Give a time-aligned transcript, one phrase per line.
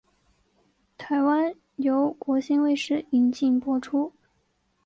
[0.97, 4.11] 台湾由国兴卫视引进播出。